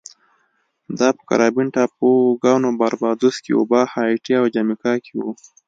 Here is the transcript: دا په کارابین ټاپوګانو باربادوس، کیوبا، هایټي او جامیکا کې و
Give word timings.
دا 0.99 1.09
په 1.17 1.21
کارابین 1.29 1.67
ټاپوګانو 1.75 2.69
باربادوس، 2.79 3.35
کیوبا، 3.45 3.81
هایټي 3.93 4.33
او 4.41 4.45
جامیکا 4.53 4.93
کې 5.03 5.11
و 5.23 5.25